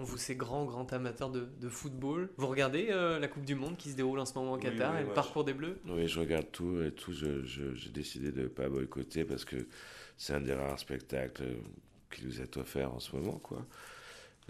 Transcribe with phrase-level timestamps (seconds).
[0.00, 2.30] on vous sait grand, grand amateur de, de football.
[2.38, 4.96] Vous regardez euh, la Coupe du Monde qui se déroule en ce moment au Qatar
[4.98, 5.78] et le parcours des Bleus?
[5.86, 7.12] Oui, je regarde tout et tout.
[7.12, 9.56] J'ai décidé de ne pas boycotter parce que
[10.16, 11.44] c'est un des rares spectacles
[12.10, 13.64] qui nous est offert en ce moment, quoi.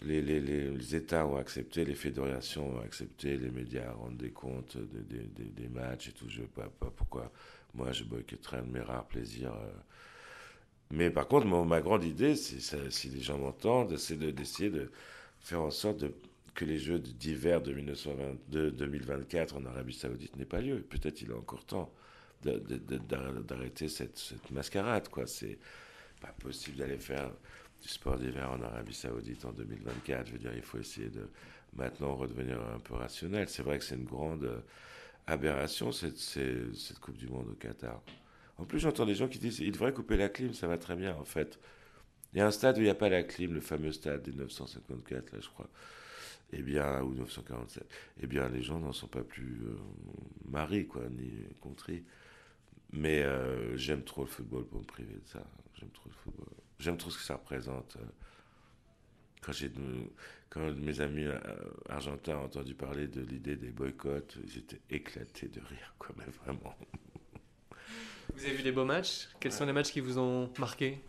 [0.02, 4.78] Les, les, les, États ont accepté, les fédérations ont accepté, les médias rendent des comptes
[4.78, 6.24] des, matchs et tout.
[6.26, 7.30] Je ne sais pas, pas pourquoi
[7.74, 9.52] moi je boycotterais un de mes rares plaisirs.
[9.52, 9.72] Euh,
[10.90, 14.90] mais par contre, ma grande idée, si les gens m'entendent, c'est d'essayer de,
[15.40, 16.04] faire en sorte
[16.54, 20.80] que les Jeux d'hiver de 2024 en Arabie Saoudite n'aient pas lieu.
[20.80, 21.92] Peut-être il est encore temps
[22.42, 25.08] d'arrêter cette, mascarade.
[25.08, 25.26] quoi.
[25.26, 25.58] C'est
[26.20, 27.30] pas possible d'aller faire
[27.82, 30.26] du sport d'hiver en Arabie Saoudite en 2024.
[30.26, 31.28] Je veux dire, il faut essayer de
[31.74, 33.48] maintenant redevenir un peu rationnel.
[33.48, 34.62] C'est vrai que c'est une grande
[35.26, 38.02] aberration, cette, cette Coupe du Monde au Qatar.
[38.58, 40.96] En plus, j'entends des gens qui disent il devrait couper la clim, ça va très
[40.96, 41.58] bien en fait.
[42.32, 44.22] Il y a un stade où il n'y a pas la clim, le fameux stade
[44.22, 45.68] des 954, là, je crois.
[46.52, 47.84] Eh bien, ou 947.
[48.22, 49.76] Eh bien, les gens n'en sont pas plus euh,
[50.48, 52.04] maris, quoi, ni contris.
[52.92, 55.44] Mais euh, j'aime trop le football pour me priver de ça.
[55.74, 56.48] J'aime trop le football.
[56.78, 57.96] J'aime trop ce que ça représente.
[59.42, 59.70] Quand, j'ai,
[60.50, 61.38] quand mes amis euh,
[61.88, 66.76] argentins ont entendu parler de l'idée des boycotts, j'étais éclaté de rire, quoi, mais vraiment.
[68.34, 69.28] Vous avez vu des beaux matchs?
[69.40, 71.00] Quels sont les matchs qui vous ont marqué?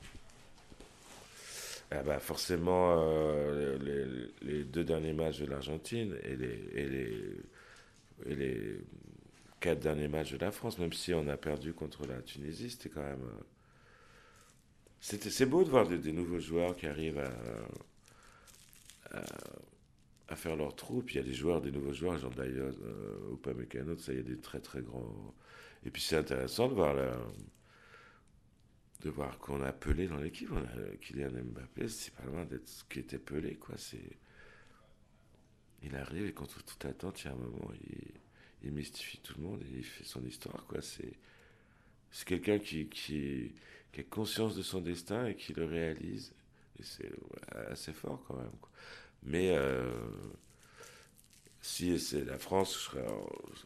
[1.92, 6.36] Ah bah forcément, euh, les, deux derniers matchs de l'Argentine et
[8.26, 8.80] les,
[9.60, 12.90] quatre derniers matchs de la France, même si on a perdu contre la Tunisie, c'était
[12.90, 13.24] quand même.
[13.24, 13.44] Euh,
[15.02, 17.22] c'est beau de voir des, nouveaux joueurs qui arrivent
[20.30, 21.02] à, faire leur trou.
[21.02, 24.18] Puis il y a des joueurs, des nouveaux joueurs, genre d'ailleurs, euh, Upamecano, ça, il
[24.18, 25.34] y a des très très grands
[25.86, 26.96] et puis c'est intéressant de voir,
[29.02, 30.50] de voir qu'on a Pelé dans l'équipe.
[30.52, 33.76] On a Kylian Mbappé, c'est pas loin d'être ce qui était Pelé, quoi.
[33.78, 34.18] C'est...
[35.84, 37.72] Il arrive et contre toute attente, il y a un moment,
[38.64, 40.82] il, mystifie tout le monde et il fait son histoire, quoi.
[40.82, 41.14] C'est,
[42.12, 43.54] c'est quelqu'un qui, qui,
[43.92, 46.34] qui, a conscience de son destin et qui le réalise.
[46.80, 47.12] Et c'est
[47.70, 48.52] assez fort quand même.
[49.24, 49.92] Mais euh,
[51.62, 53.06] si c'est la France, je serais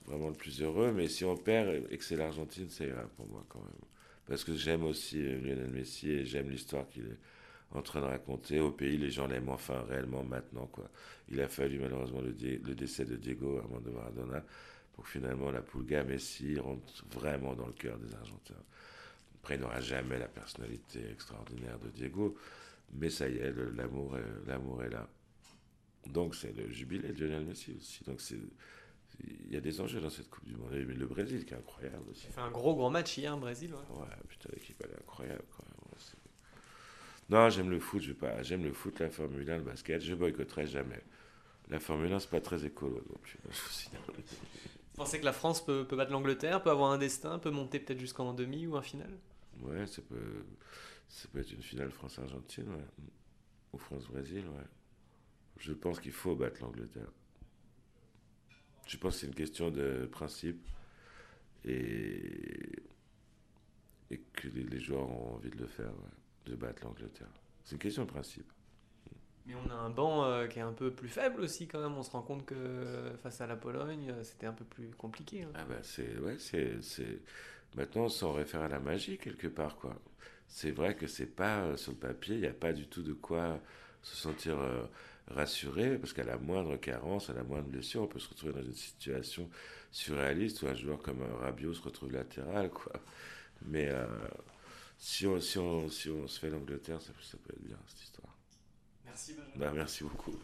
[0.06, 0.94] vraiment le plus heureux.
[0.94, 3.95] Mais si on perd et que c'est l'Argentine, ira pour moi quand même.
[4.28, 8.60] Parce que j'aime aussi Lionel Messi et j'aime l'histoire qu'il est en train de raconter.
[8.60, 10.70] Au pays, les gens l'aiment enfin réellement maintenant.
[11.30, 12.34] Il a fallu malheureusement le,
[12.76, 14.44] décès de Diego Armando Maradona
[14.94, 18.54] pour que finalement la Pulga Messi rentre vraiment dans le cœur des Argentins.
[19.42, 22.36] Après, il n'aura jamais la personnalité extraordinaire de Diego,
[22.94, 25.08] mais ça y est, l'amour est là.
[26.08, 28.04] Donc c'est le jubilé de Lionel Messi aussi.
[28.06, 28.40] Donc c'est
[29.24, 30.72] il y a des enjeux dans cette Coupe du Monde.
[30.72, 32.26] Mais le Brésil qui est incroyable aussi.
[32.28, 33.74] Il fait un gros gros match hier, Brésil.
[33.74, 36.00] Ouais, ouais putain, l'équipe elle est incroyable quand même.
[37.30, 38.44] non, j'aime le foot, je pas.
[38.44, 40.02] J'aime le foot, la Formule 1, le basket.
[40.02, 41.02] Je boycotterai jamais.
[41.70, 43.40] La Formule 1, c'est pas très écolo non plus.
[43.46, 47.80] Vous pensez que la France peut, peut battre l'Angleterre, peut avoir un destin, peut monter
[47.80, 49.10] peut-être jusqu'en demi ou un final?
[49.62, 50.46] Ouais, ça peut,
[51.10, 52.86] ça peut être une finale France-Argentine, ouais.
[53.74, 54.64] Ou France-Brésil, ouais.
[55.58, 57.12] Je pense qu'il faut battre l'Angleterre.
[58.86, 60.66] Je pense que c'est une question de principe
[61.66, 62.84] et,
[64.12, 65.92] et que les, joueurs ont envie de le faire,
[66.46, 67.32] de battre l'Angleterre.
[67.64, 68.52] C'est une question de principe.
[69.48, 71.96] Mais on a un banc euh, qui est un peu plus faible aussi quand même.
[71.96, 75.44] On se rend compte que face à la Pologne, euh, c'était un peu plus compliqué.
[75.44, 75.52] Hein.
[75.54, 77.22] Ah bah c'est ouais, c'est
[77.76, 79.96] maintenant on s'en réfère à la magie quelque part quoi.
[80.48, 83.04] C'est vrai que c'est pas euh, sur le papier, il n'y a pas du tout
[83.04, 83.60] de quoi
[84.02, 84.58] se sentir
[85.28, 88.64] rassuré, parce qu'à la moindre carence, à la moindre blessure, on peut se retrouver dans
[88.64, 89.50] une situation
[89.92, 92.94] surréaliste où un joueur comme un Rabiot se retrouve latéral, quoi.
[93.64, 94.06] Mais euh,
[94.98, 98.04] si, on, si, on, si on se fait l'Angleterre, ça, ça, peut être bien, cette
[98.04, 98.38] histoire.
[99.06, 99.58] Merci, Benjamin.
[99.58, 100.38] Bah, merci beaucoup.